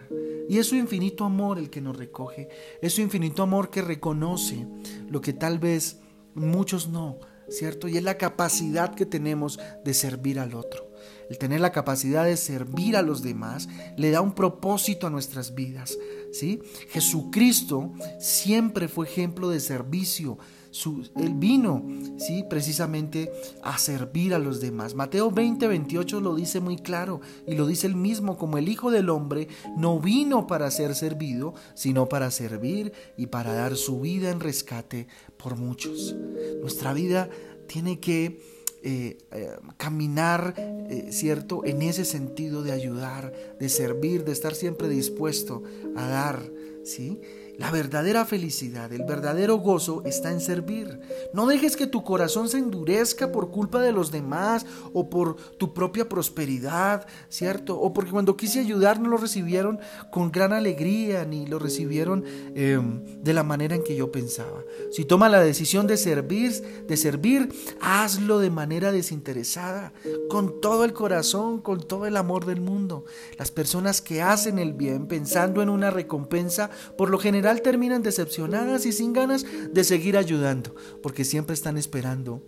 Y 0.50 0.60
es 0.60 0.68
su 0.68 0.76
infinito 0.76 1.24
amor 1.24 1.58
el 1.58 1.70
que 1.70 1.82
nos 1.82 1.96
recoge, 1.96 2.50
es 2.82 2.94
su 2.94 3.02
infinito 3.02 3.42
amor 3.42 3.70
que 3.70 3.82
reconoce 3.82 4.68
lo 5.10 5.22
que 5.22 5.34
tal 5.34 5.60
vez 5.60 6.00
muchos 6.36 6.90
no, 6.90 7.20
¿cierto? 7.50 7.88
Y 7.88 7.98
es 7.98 8.04
la 8.04 8.18
capacidad 8.18 8.94
que 8.94 9.06
tenemos 9.06 9.60
de 9.86 9.94
servir 9.94 10.40
al 10.40 10.56
otro. 10.56 10.91
El 11.32 11.38
tener 11.38 11.62
la 11.62 11.72
capacidad 11.72 12.26
de 12.26 12.36
servir 12.36 12.98
a 12.98 13.02
los 13.02 13.22
demás 13.22 13.70
le 13.96 14.12
da 14.12 14.20
un 14.20 14.34
propósito 14.34 15.08
a 15.08 15.10
nuestras 15.10 15.56
vidas, 15.56 15.98
¿sí? 16.34 16.60
Jesucristo 16.90 17.94
siempre 18.20 18.90
fue 18.90 19.08
ejemplo 19.08 19.48
de 19.48 19.62
servicio. 19.62 20.38
Su, 20.72 21.10
él 21.16 21.36
vino, 21.36 21.88
¿sí? 22.18 22.44
Precisamente 22.50 23.32
a 23.64 23.78
servir 23.78 24.34
a 24.34 24.40
los 24.40 24.60
demás. 24.60 24.94
Mateo 24.94 25.32
20, 25.32 25.70
28 25.70 26.20
lo 26.20 26.36
dice 26.36 26.60
muy 26.60 26.76
claro 26.76 27.22
y 27.48 27.56
lo 27.56 27.66
dice 27.66 27.88
él 27.88 27.96
mismo, 27.96 28.38
como 28.38 28.58
el 28.58 28.68
Hijo 28.68 28.92
del 28.92 29.10
Hombre 29.10 29.48
no 29.78 30.02
vino 30.02 30.48
para 30.48 30.70
ser 30.70 30.96
servido, 30.96 31.54
sino 31.76 32.10
para 32.10 32.30
servir 32.30 32.92
y 33.16 33.28
para 33.28 33.54
dar 33.54 33.78
su 33.78 34.02
vida 34.02 34.32
en 34.32 34.42
rescate 34.42 35.08
por 35.38 35.56
muchos. 35.56 36.14
Nuestra 36.60 36.92
vida 36.92 37.30
tiene 37.68 38.02
que 38.02 38.61
eh, 38.84 39.18
eh, 39.32 39.58
caminar, 39.78 40.56
eh, 40.58 41.08
¿cierto? 41.12 41.64
En 41.66 41.82
ese 41.82 42.06
sentido 42.06 42.64
de 42.64 42.72
ayudar, 42.72 43.32
de 43.60 43.70
servir, 43.70 44.24
de 44.26 44.32
estar 44.32 44.56
siempre 44.56 44.90
dispuesto 44.90 45.64
a 45.96 46.08
dar, 46.08 46.52
¿sí? 46.84 47.20
La 47.62 47.70
verdadera 47.70 48.26
felicidad, 48.26 48.92
el 48.92 49.04
verdadero 49.04 49.58
gozo 49.58 50.02
está 50.04 50.32
en 50.32 50.42
servir. 50.42 51.00
No 51.32 51.46
dejes 51.46 51.76
que 51.76 51.86
tu 51.86 52.04
corazón 52.04 52.50
se 52.50 52.58
endurezca 52.58 53.32
por 53.32 53.52
culpa 53.52 53.80
de 53.80 53.92
los 53.92 54.10
demás 54.10 54.66
o 54.94 55.12
por 55.12 55.36
tu 55.58 55.72
propia 55.72 56.10
prosperidad, 56.10 57.06
¿cierto? 57.30 57.80
O 57.80 57.94
porque 57.94 58.10
cuando 58.10 58.36
quise 58.36 58.62
ayudar 58.62 59.00
no 59.00 59.10
lo 59.10 59.18
recibieron 59.18 59.80
con 60.10 60.32
gran 60.32 60.54
alegría 60.54 61.24
ni 61.24 61.46
lo 61.46 61.60
recibieron 61.60 62.24
em, 62.56 63.06
de 63.22 63.32
la 63.32 63.44
manera 63.44 63.76
en 63.76 63.84
que 63.84 63.96
yo 63.96 64.12
pensaba. 64.12 64.64
Si 64.92 65.06
toma 65.06 65.30
la 65.30 65.44
decisión 65.44 65.86
de 65.86 65.98
servir, 65.98 66.86
de 66.88 66.98
servir, 66.98 67.54
hazlo 67.80 68.40
de 68.40 68.50
manera 68.50 68.92
desinteresada, 68.92 69.94
con 70.32 70.62
todo 70.62 70.84
el 70.84 70.94
corazón, 70.94 71.62
con 71.62 71.80
todo 71.88 72.08
el 72.08 72.18
amor 72.18 72.48
del 72.48 72.60
mundo. 72.60 73.06
Las 73.38 73.52
personas 73.52 74.02
que 74.02 74.24
hacen 74.24 74.58
el 74.58 74.74
bien 74.74 75.06
pensando 75.06 75.62
en 75.62 75.70
una 75.70 75.92
recompensa, 75.92 76.72
por 76.98 77.12
lo 77.12 77.20
general 77.20 77.51
terminan 77.60 78.04
decepcionadas 78.04 78.86
y 78.86 78.94
sin 78.94 79.12
ganas 79.12 79.46
de 79.72 79.84
seguir 79.84 80.18
ayudando, 80.18 80.74
porque 81.04 81.26
siempre 81.26 81.54
están 81.54 81.78
esperando 81.78 82.42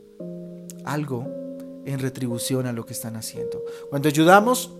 algo 0.85 1.27
en 1.85 1.99
retribución 1.99 2.65
a 2.65 2.71
lo 2.71 2.85
que 2.85 2.93
están 2.93 3.15
haciendo. 3.15 3.61
Cuando 3.89 4.07
ayudamos 4.07 4.71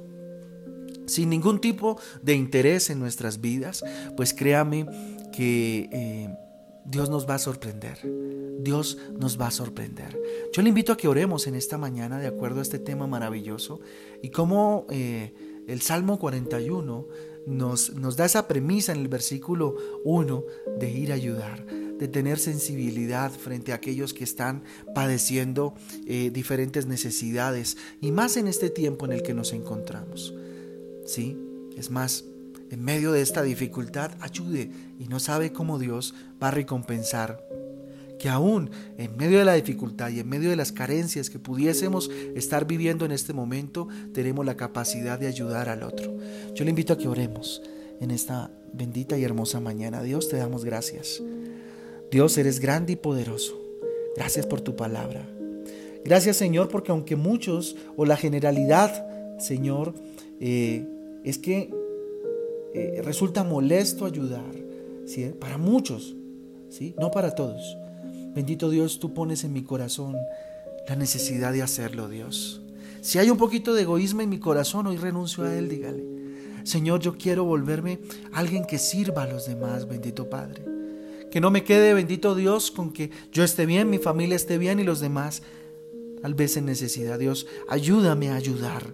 sin 1.05 1.29
ningún 1.29 1.59
tipo 1.59 1.99
de 2.21 2.33
interés 2.35 2.89
en 2.89 2.99
nuestras 2.99 3.41
vidas, 3.41 3.83
pues 4.15 4.33
créame 4.33 4.87
que 5.33 5.89
eh, 5.91 6.29
Dios 6.85 7.09
nos 7.09 7.29
va 7.29 7.35
a 7.35 7.39
sorprender. 7.39 7.99
Dios 8.59 8.97
nos 9.17 9.39
va 9.39 9.47
a 9.47 9.51
sorprender. 9.51 10.17
Yo 10.53 10.61
le 10.61 10.69
invito 10.69 10.93
a 10.93 10.97
que 10.97 11.07
oremos 11.07 11.47
en 11.47 11.55
esta 11.55 11.77
mañana 11.77 12.19
de 12.19 12.27
acuerdo 12.27 12.59
a 12.59 12.61
este 12.61 12.79
tema 12.79 13.07
maravilloso 13.07 13.81
y 14.21 14.29
como 14.29 14.85
eh, 14.89 15.63
el 15.67 15.81
Salmo 15.81 16.19
41 16.19 17.07
nos, 17.45 17.93
nos 17.95 18.15
da 18.15 18.25
esa 18.25 18.47
premisa 18.47 18.91
en 18.91 18.99
el 18.99 19.07
versículo 19.07 19.75
1 20.03 20.43
de 20.79 20.91
ir 20.91 21.11
a 21.11 21.15
ayudar, 21.15 21.65
de 21.65 22.07
tener 22.07 22.39
sensibilidad 22.39 23.31
frente 23.31 23.71
a 23.71 23.75
aquellos 23.75 24.13
que 24.13 24.23
están 24.23 24.63
padeciendo 24.93 25.73
eh, 26.05 26.29
diferentes 26.31 26.85
necesidades 26.85 27.77
y 28.01 28.11
más 28.11 28.37
en 28.37 28.47
este 28.47 28.69
tiempo 28.69 29.05
en 29.05 29.13
el 29.13 29.23
que 29.23 29.33
nos 29.33 29.53
encontramos. 29.53 30.33
¿Sí? 31.05 31.37
Es 31.75 31.89
más, 31.89 32.25
en 32.69 32.83
medio 32.83 33.11
de 33.11 33.21
esta 33.21 33.43
dificultad, 33.43 34.11
ayude 34.19 34.71
y 34.99 35.07
no 35.07 35.19
sabe 35.19 35.51
cómo 35.51 35.79
Dios 35.79 36.13
va 36.41 36.47
a 36.47 36.51
recompensar 36.51 37.43
que 38.23 38.29
aún 38.29 38.69
en 38.97 39.17
medio 39.17 39.39
de 39.39 39.43
la 39.43 39.55
dificultad 39.55 40.09
y 40.09 40.21
en 40.21 40.29
medio 40.29 40.49
de 40.49 40.55
las 40.55 40.71
carencias 40.71 41.29
que 41.29 41.39
pudiésemos 41.39 42.09
estar 42.35 42.65
viviendo 42.65 43.03
en 43.03 43.11
este 43.11 43.33
momento, 43.33 43.89
tenemos 44.13 44.45
la 44.45 44.55
capacidad 44.55 45.19
de 45.19 45.27
ayudar 45.27 45.67
al 45.67 45.83
otro. 45.83 46.15
Yo 46.55 46.63
le 46.63 46.69
invito 46.69 46.93
a 46.93 46.97
que 46.97 47.09
oremos 47.09 47.61
en 47.99 48.11
esta 48.11 48.49
bendita 48.71 49.17
y 49.17 49.25
hermosa 49.25 49.59
mañana. 49.59 50.01
Dios, 50.01 50.29
te 50.29 50.37
damos 50.37 50.63
gracias. 50.63 51.21
Dios, 52.11 52.37
eres 52.37 52.61
grande 52.61 52.93
y 52.93 52.95
poderoso. 52.95 53.59
Gracias 54.15 54.45
por 54.45 54.61
tu 54.61 54.77
palabra. 54.77 55.27
Gracias, 56.05 56.37
Señor, 56.37 56.69
porque 56.69 56.93
aunque 56.93 57.17
muchos 57.17 57.75
o 57.97 58.05
la 58.05 58.15
generalidad, 58.15 59.37
Señor, 59.37 59.95
eh, 60.39 60.87
es 61.25 61.37
que 61.39 61.69
eh, 62.73 63.01
resulta 63.03 63.43
molesto 63.43 64.05
ayudar, 64.05 64.55
¿sí? 65.05 65.29
para 65.37 65.57
muchos, 65.57 66.15
¿sí? 66.69 66.95
no 66.97 67.11
para 67.11 67.35
todos. 67.35 67.82
Bendito 68.33 68.69
Dios, 68.69 68.99
tú 68.99 69.13
pones 69.13 69.43
en 69.43 69.53
mi 69.53 69.63
corazón 69.63 70.15
la 70.87 70.95
necesidad 70.95 71.53
de 71.53 71.61
hacerlo, 71.61 72.09
Dios. 72.09 72.61
Si 73.01 73.19
hay 73.19 73.29
un 73.29 73.37
poquito 73.37 73.73
de 73.73 73.83
egoísmo 73.83 74.21
en 74.21 74.29
mi 74.29 74.39
corazón, 74.39 74.87
hoy 74.87 74.97
renuncio 74.97 75.43
a 75.43 75.53
él, 75.55 75.69
dígale. 75.69 76.03
Señor, 76.63 77.01
yo 77.01 77.17
quiero 77.17 77.43
volverme 77.43 77.99
alguien 78.31 78.65
que 78.65 78.79
sirva 78.79 79.23
a 79.23 79.27
los 79.27 79.45
demás, 79.45 79.87
bendito 79.87 80.29
Padre. 80.29 80.63
Que 81.29 81.41
no 81.41 81.51
me 81.51 81.63
quede, 81.63 81.93
bendito 81.93 82.35
Dios, 82.35 82.71
con 82.71 82.91
que 82.91 83.11
yo 83.31 83.43
esté 83.43 83.65
bien, 83.65 83.89
mi 83.89 83.97
familia 83.97 84.35
esté 84.35 84.57
bien 84.57 84.79
y 84.79 84.83
los 84.83 84.99
demás 84.99 85.41
tal 86.21 86.35
vez 86.35 86.55
en 86.55 86.65
necesidad. 86.65 87.19
Dios, 87.19 87.47
ayúdame 87.67 88.29
a 88.29 88.35
ayudar. 88.35 88.93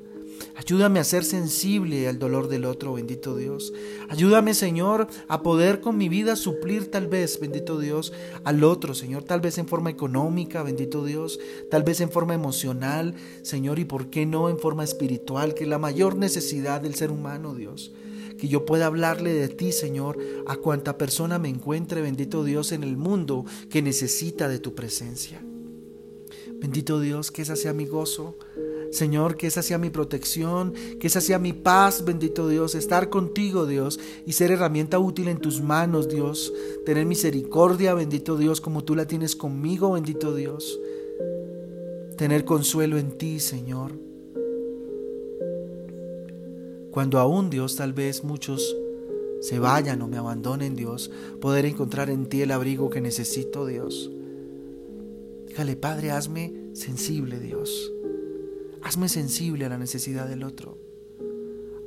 Ayúdame 0.55 0.99
a 0.99 1.03
ser 1.03 1.23
sensible 1.23 2.07
al 2.07 2.19
dolor 2.19 2.47
del 2.47 2.65
otro, 2.65 2.93
bendito 2.93 3.35
Dios. 3.35 3.73
Ayúdame, 4.09 4.53
Señor, 4.53 5.07
a 5.27 5.41
poder 5.41 5.81
con 5.81 5.97
mi 5.97 6.09
vida 6.09 6.35
suplir 6.35 6.91
tal 6.91 7.07
vez, 7.07 7.39
bendito 7.39 7.79
Dios, 7.79 8.13
al 8.43 8.63
otro, 8.63 8.93
Señor, 8.93 9.23
tal 9.23 9.41
vez 9.41 9.57
en 9.57 9.67
forma 9.67 9.89
económica, 9.89 10.63
bendito 10.63 11.03
Dios, 11.03 11.39
tal 11.71 11.83
vez 11.83 12.01
en 12.01 12.11
forma 12.11 12.33
emocional, 12.33 13.15
Señor, 13.41 13.79
y 13.79 13.85
por 13.85 14.09
qué 14.09 14.25
no 14.25 14.49
en 14.49 14.59
forma 14.59 14.83
espiritual, 14.83 15.53
que 15.53 15.63
es 15.63 15.69
la 15.69 15.79
mayor 15.79 16.15
necesidad 16.15 16.81
del 16.81 16.95
ser 16.95 17.11
humano, 17.11 17.55
Dios 17.55 17.91
que 18.39 18.47
yo 18.47 18.65
pueda 18.65 18.85
hablarle 18.87 19.33
de 19.33 19.49
ti, 19.49 19.71
Señor, 19.71 20.17
a 20.47 20.55
cuanta 20.55 20.97
persona 20.97 21.37
me 21.37 21.49
encuentre, 21.49 22.01
bendito 22.01 22.43
Dios, 22.43 22.71
en 22.71 22.83
el 22.83 22.97
mundo 22.97 23.45
que 23.69 23.81
necesita 23.81 24.47
de 24.47 24.59
tu 24.59 24.73
presencia. 24.73 25.43
Bendito 26.53 26.99
Dios, 26.99 27.31
que 27.31 27.41
esa 27.41 27.55
sea 27.55 27.73
mi 27.73 27.85
gozo, 27.85 28.37
Señor, 28.91 29.37
que 29.37 29.47
esa 29.47 29.61
sea 29.61 29.77
mi 29.77 29.89
protección, 29.89 30.73
que 30.99 31.07
esa 31.07 31.21
sea 31.21 31.37
mi 31.37 31.53
paz, 31.53 32.03
bendito 32.03 32.47
Dios, 32.47 32.75
estar 32.75 33.09
contigo, 33.09 33.65
Dios, 33.65 33.99
y 34.25 34.33
ser 34.33 34.51
herramienta 34.51 34.99
útil 34.99 35.27
en 35.27 35.37
tus 35.37 35.61
manos, 35.61 36.09
Dios. 36.09 36.53
Tener 36.85 37.05
misericordia, 37.05 37.93
bendito 37.93 38.37
Dios, 38.37 38.61
como 38.61 38.83
tú 38.83 38.95
la 38.95 39.05
tienes 39.05 39.35
conmigo, 39.35 39.91
bendito 39.91 40.33
Dios. 40.35 40.79
Tener 42.17 42.45
consuelo 42.45 42.97
en 42.97 43.17
ti, 43.17 43.39
Señor. 43.39 43.93
Cuando 46.91 47.19
aún, 47.19 47.49
Dios, 47.49 47.75
tal 47.75 47.93
vez 47.93 48.23
muchos 48.23 48.75
se 49.41 49.59
vayan 49.59 50.01
o 50.01 50.07
me 50.07 50.17
abandonen, 50.17 50.75
Dios, 50.75 51.11
poder 51.39 51.65
encontrar 51.65 52.09
en 52.09 52.25
ti 52.25 52.41
el 52.41 52.51
abrigo 52.51 52.89
que 52.89 52.99
necesito, 52.99 53.65
Dios. 53.65 54.11
Dígale, 55.47 55.75
Padre, 55.75 56.11
hazme 56.11 56.53
sensible, 56.73 57.39
Dios. 57.39 57.91
Hazme 58.89 59.07
sensible 59.07 59.67
a 59.67 59.69
la 59.69 59.77
necesidad 59.77 60.27
del 60.27 60.41
otro. 60.41 60.79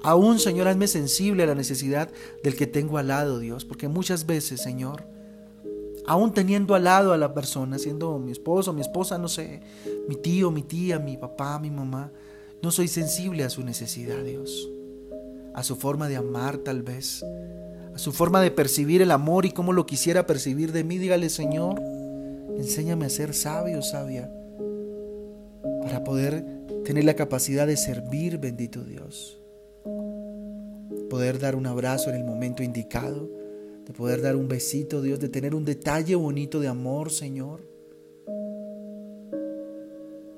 Aún, 0.05 0.39
Señor, 0.39 0.69
hazme 0.69 0.87
sensible 0.87 1.43
a 1.43 1.47
la 1.47 1.57
necesidad 1.57 2.09
del 2.45 2.55
que 2.55 2.69
tengo 2.69 2.97
al 2.97 3.09
lado, 3.09 3.41
Dios, 3.41 3.65
porque 3.65 3.89
muchas 3.89 4.25
veces, 4.25 4.61
Señor, 4.61 5.03
aún 6.07 6.33
teniendo 6.33 6.77
al 6.77 6.85
lado 6.85 7.13
a 7.13 7.19
la 7.19 7.35
persona, 7.35 7.81
siendo 7.81 8.21
mi 8.21 8.31
esposo, 8.31 8.73
mi 8.73 8.83
esposa, 8.83 9.19
no 9.19 9.27
sé, 9.27 9.63
mi 10.07 10.15
tío, 10.15 10.53
mi 10.53 10.63
tía, 10.63 11.01
mi 11.01 11.17
papá, 11.17 11.59
mi 11.59 11.73
mamá, 11.73 12.13
no 12.63 12.71
soy 12.71 12.87
sensible 12.87 13.43
a 13.43 13.51
su 13.51 13.65
necesidad, 13.65 14.23
Dios, 14.23 14.71
a 15.57 15.65
su 15.65 15.75
forma 15.75 16.09
de 16.09 16.19
amar 16.19 16.59
tal 16.59 16.85
vez, 16.85 17.25
a 17.93 17.99
su 17.99 18.13
forma 18.13 18.41
de 18.41 18.53
percibir 18.53 19.03
el 19.03 19.11
amor 19.11 19.45
y 19.45 19.51
cómo 19.51 19.73
lo 19.73 19.87
quisiera 19.87 20.25
percibir 20.25 20.71
de 20.71 20.85
mí. 20.85 20.99
Dígale, 20.99 21.31
Señor, 21.31 21.83
enséñame 22.57 23.07
a 23.07 23.11
ser 23.11 23.35
sabio, 23.35 23.83
sabia, 23.83 24.31
para 25.83 26.05
poder 26.05 26.45
tener 26.85 27.05
la 27.05 27.15
capacidad 27.15 27.67
de 27.67 27.77
servir, 27.77 28.39
bendito 28.39 28.85
Dios. 28.85 29.41
Poder 31.11 31.39
dar 31.39 31.57
un 31.57 31.67
abrazo 31.67 32.11
en 32.11 32.17
el 32.17 32.25
momento 32.25 32.63
indicado, 32.63 33.29
de 33.87 33.93
poder 33.93 34.23
dar 34.23 34.37
un 34.37 34.49
besito, 34.49 35.03
Dios, 35.03 35.21
de 35.21 35.29
tener 35.29 35.55
un 35.55 35.65
detalle 35.65 36.15
bonito 36.15 36.61
de 36.61 36.69
amor, 36.69 37.11
Señor. 37.11 37.61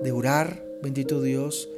De 0.03 0.13
orar, 0.13 0.65
bendito 0.83 1.23
Dios, 1.23 1.69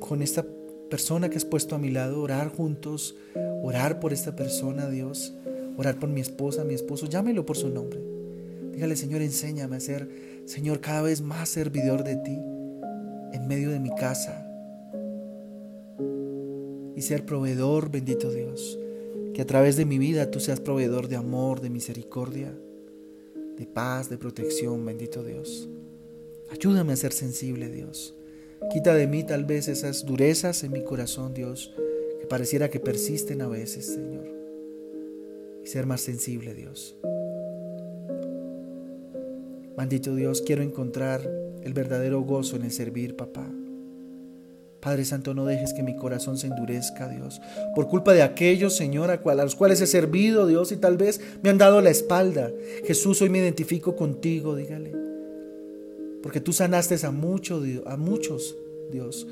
con 0.00 0.22
esta 0.22 0.44
persona 0.90 1.28
que 1.28 1.36
has 1.36 1.44
puesto 1.44 1.74
a 1.74 1.78
mi 1.78 1.90
lado, 1.90 2.22
orar 2.22 2.48
juntos, 2.48 3.16
orar 3.62 4.00
por 4.00 4.12
esta 4.12 4.34
persona, 4.34 4.88
Dios, 4.88 5.34
orar 5.76 5.98
por 5.98 6.08
mi 6.08 6.20
esposa, 6.20 6.64
mi 6.64 6.74
esposo, 6.74 7.06
llámelo 7.06 7.44
por 7.46 7.56
su 7.56 7.68
nombre. 7.68 8.07
Dígale, 8.78 8.94
Señor, 8.94 9.22
enséñame 9.22 9.74
a 9.74 9.80
ser, 9.80 10.08
Señor, 10.44 10.80
cada 10.80 11.02
vez 11.02 11.20
más 11.20 11.48
servidor 11.48 12.04
de 12.04 12.14
ti 12.14 12.38
en 13.32 13.48
medio 13.48 13.70
de 13.70 13.80
mi 13.80 13.90
casa 13.90 14.48
y 16.94 17.02
ser 17.02 17.26
proveedor, 17.26 17.90
bendito 17.90 18.30
Dios. 18.30 18.78
Que 19.34 19.42
a 19.42 19.46
través 19.46 19.76
de 19.76 19.84
mi 19.84 19.98
vida 19.98 20.30
tú 20.30 20.38
seas 20.38 20.60
proveedor 20.60 21.08
de 21.08 21.16
amor, 21.16 21.60
de 21.60 21.70
misericordia, 21.70 22.56
de 23.56 23.66
paz, 23.66 24.10
de 24.10 24.16
protección, 24.16 24.86
bendito 24.86 25.24
Dios. 25.24 25.68
Ayúdame 26.48 26.92
a 26.92 26.96
ser 26.96 27.12
sensible, 27.12 27.72
Dios. 27.72 28.14
Quita 28.72 28.94
de 28.94 29.08
mí 29.08 29.24
tal 29.24 29.44
vez 29.44 29.66
esas 29.66 30.06
durezas 30.06 30.62
en 30.62 30.70
mi 30.70 30.84
corazón, 30.84 31.34
Dios, 31.34 31.74
que 32.20 32.28
pareciera 32.28 32.70
que 32.70 32.78
persisten 32.78 33.42
a 33.42 33.48
veces, 33.48 33.86
Señor. 33.86 34.28
Y 35.64 35.66
ser 35.66 35.84
más 35.84 36.00
sensible, 36.00 36.54
Dios. 36.54 36.96
Bendito 39.78 40.16
Dios, 40.16 40.42
quiero 40.42 40.64
encontrar 40.64 41.22
el 41.62 41.72
verdadero 41.72 42.20
gozo 42.22 42.56
en 42.56 42.64
el 42.64 42.72
servir, 42.72 43.14
papá. 43.14 43.48
Padre 44.80 45.04
Santo, 45.04 45.34
no 45.34 45.44
dejes 45.46 45.72
que 45.72 45.84
mi 45.84 45.94
corazón 45.94 46.36
se 46.36 46.48
endurezca, 46.48 47.08
Dios, 47.08 47.40
por 47.76 47.86
culpa 47.86 48.12
de 48.12 48.22
aquellos, 48.22 48.74
Señor, 48.74 49.12
a, 49.12 49.34
los 49.36 49.54
cuales 49.54 49.80
he 49.80 49.86
servido, 49.86 50.48
Dios, 50.48 50.72
y 50.72 50.78
tal 50.78 50.96
vez 50.96 51.20
me 51.44 51.50
han 51.50 51.58
dado 51.58 51.80
la 51.80 51.90
espalda. 51.90 52.50
Jesús, 52.86 53.22
hoy 53.22 53.28
me 53.28 53.38
identifico 53.38 53.94
contigo, 53.94 54.56
dígale. 54.56 54.92
Porque 56.24 56.40
tú 56.40 56.52
sanaste 56.52 56.96
a, 56.96 57.08
a 57.08 57.12
muchos, 57.12 58.56
Dios, 58.90 59.28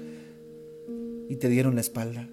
y 1.29 1.37
te 1.37 1.49
dieron 1.49 1.75
la 1.75 1.81
espalda. 1.81 2.31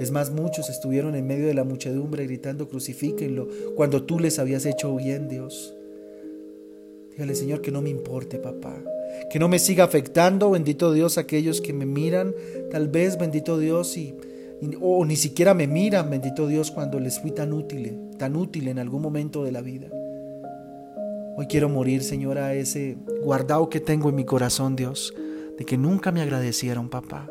Es 0.00 0.10
más, 0.10 0.32
muchos 0.32 0.68
estuvieron 0.68 1.14
en 1.14 1.28
medio 1.28 1.46
de 1.46 1.54
la 1.54 1.62
muchedumbre 1.62 2.26
gritando, 2.26 2.68
crucifíquenlo, 2.68 3.48
cuando 3.76 4.02
tú 4.02 4.18
les 4.18 4.40
habías 4.40 4.66
hecho 4.66 4.96
bien, 4.96 5.28
Dios. 5.28 5.76
Dígale, 7.14 7.36
Señor, 7.36 7.60
que 7.60 7.70
no 7.70 7.80
me 7.80 7.90
importe, 7.90 8.38
papá. 8.38 8.76
Que 9.30 9.38
no 9.38 9.48
me 9.48 9.60
siga 9.60 9.84
afectando, 9.84 10.50
bendito 10.50 10.92
Dios, 10.92 11.16
aquellos 11.16 11.60
que 11.60 11.72
me 11.72 11.86
miran, 11.86 12.34
tal 12.72 12.88
vez, 12.88 13.16
bendito 13.16 13.56
Dios, 13.56 13.96
y, 13.96 14.16
o 14.80 15.04
ni 15.04 15.14
siquiera 15.14 15.54
me 15.54 15.68
miran, 15.68 16.10
bendito 16.10 16.48
Dios, 16.48 16.72
cuando 16.72 16.98
les 16.98 17.20
fui 17.20 17.30
tan 17.30 17.52
útil, 17.52 18.10
tan 18.18 18.34
útil 18.34 18.66
en 18.66 18.80
algún 18.80 19.00
momento 19.00 19.44
de 19.44 19.52
la 19.52 19.60
vida. 19.60 19.88
Hoy 21.36 21.46
quiero 21.46 21.68
morir, 21.68 22.02
Señor, 22.02 22.38
a 22.38 22.54
ese 22.54 22.96
guardado 23.22 23.70
que 23.70 23.78
tengo 23.78 24.08
en 24.08 24.16
mi 24.16 24.24
corazón, 24.24 24.74
Dios, 24.74 25.14
de 25.56 25.64
que 25.64 25.78
nunca 25.78 26.10
me 26.10 26.20
agradecieron, 26.20 26.88
papá. 26.88 27.30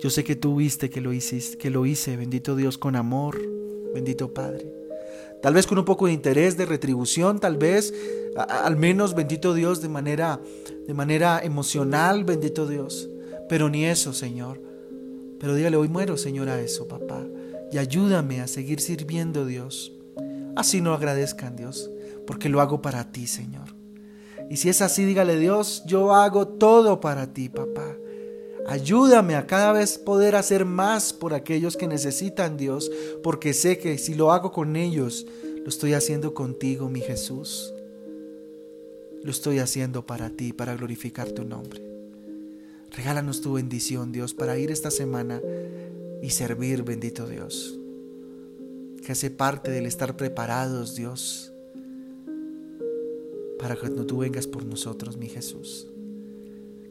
Yo 0.00 0.08
sé 0.08 0.24
que 0.24 0.34
tú 0.34 0.56
viste 0.56 0.88
que 0.88 1.02
lo 1.02 1.12
hiciste, 1.12 1.58
que 1.58 1.68
lo 1.68 1.84
hice, 1.84 2.16
bendito 2.16 2.56
Dios, 2.56 2.78
con 2.78 2.96
amor, 2.96 3.38
bendito 3.94 4.32
Padre. 4.32 4.81
Tal 5.42 5.54
vez 5.54 5.66
con 5.66 5.78
un 5.78 5.84
poco 5.84 6.06
de 6.06 6.12
interés, 6.12 6.56
de 6.56 6.66
retribución, 6.66 7.40
tal 7.40 7.56
vez, 7.56 7.92
al 8.36 8.76
menos, 8.76 9.14
bendito 9.14 9.54
Dios, 9.54 9.82
de 9.82 9.88
manera, 9.88 10.40
de 10.86 10.94
manera 10.94 11.40
emocional, 11.42 12.24
bendito 12.24 12.66
Dios. 12.66 13.10
Pero 13.48 13.68
ni 13.68 13.84
eso, 13.84 14.12
Señor. 14.12 14.62
Pero 15.40 15.56
dígale, 15.56 15.76
hoy 15.76 15.88
muero, 15.88 16.16
Señor, 16.16 16.48
a 16.48 16.60
eso, 16.60 16.86
papá. 16.86 17.20
Y 17.72 17.78
ayúdame 17.78 18.40
a 18.40 18.46
seguir 18.46 18.80
sirviendo, 18.80 19.44
Dios. 19.44 19.92
Así 20.54 20.80
no 20.80 20.94
agradezcan, 20.94 21.56
Dios, 21.56 21.90
porque 22.26 22.48
lo 22.48 22.60
hago 22.60 22.80
para 22.80 23.10
ti, 23.10 23.26
Señor. 23.26 23.74
Y 24.48 24.58
si 24.58 24.68
es 24.68 24.80
así, 24.80 25.04
dígale, 25.04 25.38
Dios, 25.38 25.82
yo 25.86 26.14
hago 26.14 26.46
todo 26.46 27.00
para 27.00 27.32
ti, 27.32 27.48
papá. 27.48 27.96
Ayúdame 28.66 29.34
a 29.34 29.46
cada 29.46 29.72
vez 29.72 29.98
poder 29.98 30.36
hacer 30.36 30.64
más 30.64 31.12
por 31.12 31.34
aquellos 31.34 31.76
que 31.76 31.88
necesitan 31.88 32.56
Dios, 32.56 32.90
porque 33.22 33.54
sé 33.54 33.78
que 33.78 33.98
si 33.98 34.14
lo 34.14 34.32
hago 34.32 34.52
con 34.52 34.76
ellos, 34.76 35.26
lo 35.62 35.68
estoy 35.68 35.94
haciendo 35.94 36.32
contigo, 36.32 36.88
mi 36.88 37.00
Jesús. 37.00 37.74
Lo 39.22 39.30
estoy 39.30 39.58
haciendo 39.58 40.06
para 40.06 40.30
ti, 40.30 40.52
para 40.52 40.76
glorificar 40.76 41.30
tu 41.30 41.44
nombre. 41.44 41.82
Regálanos 42.90 43.40
tu 43.40 43.54
bendición, 43.54 44.12
Dios, 44.12 44.34
para 44.34 44.58
ir 44.58 44.70
esta 44.70 44.90
semana 44.90 45.40
y 46.20 46.30
servir, 46.30 46.82
bendito 46.82 47.26
Dios. 47.26 47.78
Que 49.04 49.12
hace 49.12 49.30
parte 49.30 49.70
del 49.70 49.86
estar 49.86 50.16
preparados, 50.16 50.94
Dios, 50.94 51.52
para 53.58 53.76
cuando 53.76 54.06
tú 54.06 54.18
vengas 54.18 54.46
por 54.46 54.64
nosotros, 54.64 55.16
mi 55.16 55.28
Jesús. 55.28 55.88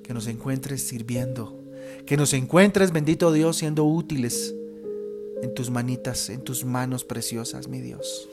Que 0.03 0.13
nos 0.13 0.27
encuentres 0.27 0.81
sirviendo 0.81 1.60
que 2.05 2.17
nos 2.17 2.33
encuentres, 2.33 2.91
bendito 2.91 3.31
Dios, 3.31 3.57
siendo 3.57 3.85
útiles 3.85 4.53
en 5.41 5.53
tus 5.53 5.69
manitas, 5.69 6.29
en 6.29 6.41
tus 6.41 6.65
manos 6.65 7.03
preciosas, 7.03 7.67
mi 7.67 7.81
Dios. 7.81 8.29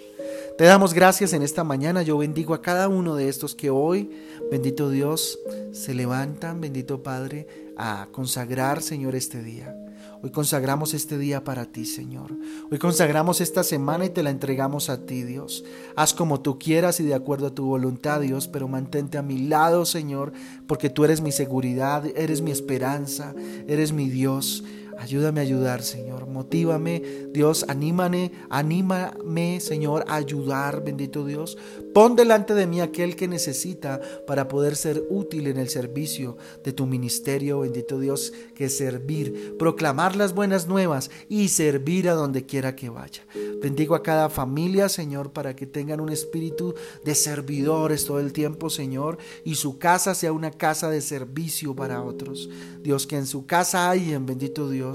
Te 0.56 0.64
damos 0.64 0.92
gracias 0.92 1.32
en 1.32 1.42
esta 1.42 1.64
mañana. 1.64 2.02
Yo 2.02 2.18
bendigo 2.18 2.52
a 2.52 2.62
cada 2.62 2.88
uno 2.88 3.14
de 3.14 3.28
estos 3.28 3.54
que 3.54 3.70
hoy, 3.70 4.10
bendito 4.50 4.90
Dios, 4.90 5.38
se 5.72 5.94
levantan, 5.94 6.60
bendito 6.60 7.02
Padre, 7.02 7.46
a 7.76 8.08
consagrar, 8.10 8.82
Señor, 8.82 9.14
este 9.14 9.42
día. 9.42 9.74
Hoy 10.20 10.30
consagramos 10.30 10.94
este 10.94 11.16
día 11.16 11.44
para 11.44 11.66
ti, 11.66 11.84
Señor. 11.84 12.36
Hoy 12.72 12.78
consagramos 12.78 13.40
esta 13.40 13.62
semana 13.62 14.04
y 14.04 14.10
te 14.10 14.24
la 14.24 14.30
entregamos 14.30 14.90
a 14.90 15.06
ti, 15.06 15.22
Dios. 15.22 15.64
Haz 15.94 16.12
como 16.12 16.40
tú 16.40 16.58
quieras 16.58 16.98
y 16.98 17.04
de 17.04 17.14
acuerdo 17.14 17.46
a 17.46 17.54
tu 17.54 17.66
voluntad, 17.66 18.20
Dios, 18.20 18.48
pero 18.48 18.66
mantente 18.66 19.16
a 19.16 19.22
mi 19.22 19.46
lado, 19.46 19.84
Señor, 19.84 20.32
porque 20.66 20.90
tú 20.90 21.04
eres 21.04 21.20
mi 21.20 21.30
seguridad, 21.30 22.04
eres 22.16 22.40
mi 22.40 22.50
esperanza, 22.50 23.32
eres 23.68 23.92
mi 23.92 24.08
Dios. 24.08 24.64
Ayúdame 24.98 25.40
a 25.40 25.44
ayudar, 25.44 25.82
Señor. 25.82 26.26
Motívame, 26.26 27.02
Dios, 27.32 27.64
anímame, 27.68 28.32
anímame, 28.50 29.60
Señor, 29.60 30.04
a 30.08 30.16
ayudar, 30.16 30.82
bendito 30.82 31.24
Dios. 31.24 31.56
Pon 31.94 32.16
delante 32.16 32.52
de 32.52 32.66
mí 32.66 32.80
aquel 32.80 33.14
que 33.14 33.28
necesita 33.28 34.00
para 34.26 34.48
poder 34.48 34.74
ser 34.74 35.04
útil 35.08 35.46
en 35.46 35.56
el 35.56 35.68
servicio 35.68 36.36
de 36.64 36.72
tu 36.72 36.86
ministerio, 36.86 37.60
bendito 37.60 38.00
Dios, 38.00 38.32
que 38.56 38.68
servir, 38.68 39.56
proclamar 39.56 40.16
las 40.16 40.34
buenas 40.34 40.66
nuevas 40.66 41.10
y 41.28 41.48
servir 41.48 42.08
a 42.08 42.14
donde 42.14 42.44
quiera 42.44 42.74
que 42.74 42.88
vaya. 42.88 43.22
Bendigo 43.62 43.94
a 43.94 44.02
cada 44.02 44.28
familia, 44.28 44.88
Señor, 44.88 45.32
para 45.32 45.54
que 45.56 45.66
tengan 45.66 46.00
un 46.00 46.10
espíritu 46.10 46.74
de 47.04 47.14
servidores 47.14 48.04
todo 48.04 48.20
el 48.20 48.32
tiempo, 48.32 48.70
Señor, 48.70 49.18
y 49.44 49.56
su 49.56 49.78
casa 49.78 50.14
sea 50.14 50.32
una 50.32 50.50
casa 50.50 50.90
de 50.90 51.00
servicio 51.00 51.74
para 51.74 52.02
otros. 52.02 52.48
Dios, 52.82 53.06
que 53.06 53.16
en 53.16 53.26
su 53.26 53.46
casa 53.46 53.90
hay, 53.90 54.12
en 54.12 54.26
bendito 54.26 54.68
Dios, 54.68 54.87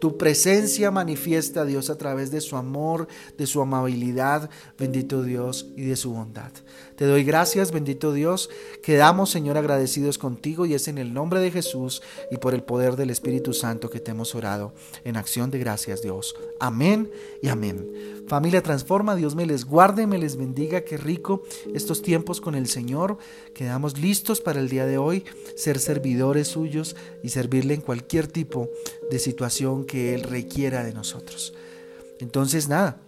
tu 0.00 0.16
presencia 0.16 0.90
manifiesta, 0.90 1.64
Dios, 1.64 1.90
a 1.90 1.98
través 1.98 2.30
de 2.30 2.40
su 2.40 2.56
amor, 2.56 3.08
de 3.36 3.46
su 3.46 3.60
amabilidad, 3.60 4.50
bendito 4.78 5.22
Dios, 5.22 5.66
y 5.76 5.82
de 5.82 5.96
su 5.96 6.12
bondad. 6.12 6.52
Te 6.96 7.06
doy 7.06 7.24
gracias, 7.24 7.72
bendito 7.72 8.12
Dios. 8.12 8.50
Quedamos, 8.82 9.30
Señor, 9.30 9.56
agradecidos 9.56 10.18
contigo 10.18 10.66
y 10.66 10.74
es 10.74 10.86
en 10.86 10.98
el 10.98 11.14
nombre 11.14 11.40
de 11.40 11.50
Jesús 11.50 12.02
y 12.30 12.36
por 12.36 12.52
el 12.52 12.62
poder 12.62 12.96
del 12.96 13.10
Espíritu 13.10 13.54
Santo 13.54 13.88
que 13.88 14.00
te 14.00 14.10
hemos 14.10 14.34
orado 14.34 14.74
en 15.04 15.16
acción 15.16 15.50
de 15.50 15.58
gracias, 15.58 16.02
Dios. 16.02 16.36
Amén 16.60 17.10
y 17.42 17.48
amén. 17.48 18.19
Familia 18.30 18.62
Transforma, 18.62 19.16
Dios 19.16 19.34
me 19.34 19.44
les 19.44 19.64
guarde, 19.64 20.06
me 20.06 20.16
les 20.16 20.36
bendiga, 20.36 20.82
qué 20.82 20.96
rico 20.96 21.42
estos 21.74 22.00
tiempos 22.00 22.40
con 22.40 22.54
el 22.54 22.68
Señor. 22.68 23.18
Quedamos 23.56 23.98
listos 23.98 24.40
para 24.40 24.60
el 24.60 24.68
día 24.68 24.86
de 24.86 24.98
hoy, 24.98 25.24
ser 25.56 25.80
servidores 25.80 26.46
suyos 26.46 26.94
y 27.24 27.30
servirle 27.30 27.74
en 27.74 27.80
cualquier 27.80 28.28
tipo 28.28 28.70
de 29.10 29.18
situación 29.18 29.84
que 29.84 30.14
Él 30.14 30.22
requiera 30.22 30.84
de 30.84 30.94
nosotros. 30.94 31.54
Entonces, 32.20 32.68
nada, 32.68 33.00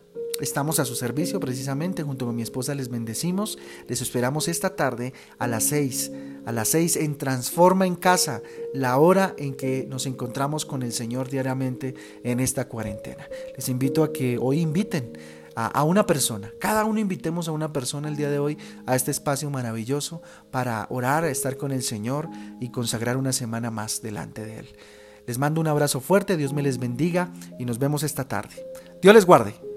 Estamos 0.43 0.81
a 0.81 0.85
su 0.85 0.97
servicio 0.97 1.39
precisamente, 1.39 2.03
junto 2.03 2.27
con 2.27 2.35
mi 2.35 2.43
esposa 2.43 2.75
les 2.75 2.89
bendecimos, 2.89 3.59
les 3.87 4.03
esperamos 4.03 4.49
esta 4.49 4.75
tarde 4.75 5.15
a 5.39 5.47
las 5.47 5.63
6, 5.63 6.11
a 6.45 6.51
las 6.51 6.67
6 6.67 6.97
en 6.97 7.17
Transforma 7.17 7.87
en 7.87 7.95
Casa, 7.95 8.43
la 8.75 8.99
hora 8.99 9.37
en 9.39 9.55
que 9.55 9.87
nos 9.89 10.05
encontramos 10.05 10.67
con 10.67 10.83
el 10.83 10.93
Señor 10.93 11.31
diariamente 11.31 11.95
en 12.25 12.41
esta 12.41 12.67
cuarentena. 12.67 13.25
Les 13.57 13.69
invito 13.69 14.03
a 14.03 14.13
que 14.13 14.37
hoy 14.37 14.59
inviten 14.59 15.17
a, 15.55 15.85
una 15.85 16.07
persona. 16.07 16.51
Cada 16.59 16.87
uno 16.87 16.99
invitemos 16.99 17.47
a 17.47 17.53
una 17.53 17.73
persona 17.73 18.09
el 18.09 18.17
día 18.17 18.29
de 18.29 18.41
hoy 18.41 18.59
a 18.85 18.97
este 18.97 19.13
espacio 19.13 19.49
maravilloso 19.49 20.23
para 20.51 20.89
orar, 20.91 21.25
estar 21.25 21.57
con 21.57 21.71
el 21.71 21.85
Señor 21.85 22.29
y 22.59 22.71
consagrar 22.71 23.17
una 23.17 23.33
semana 23.33 23.71
más 23.71 24.03
delante 24.03 24.45
de 24.45 24.59
Él. 24.59 24.77
Les 25.25 25.39
mando 25.39 25.61
un 25.61 25.69
abrazo 25.69 26.01
fuerte, 26.01 26.37
Dios 26.37 26.53
me 26.53 26.63
les 26.63 26.79
bendiga 26.79 27.33
y 27.61 27.65
nos 27.65 27.79
vemos 27.79 28.03
esta 28.03 28.27
tarde. 28.27 28.57
Dios 29.01 29.15
les 29.15 29.25
guarde. 29.25 29.72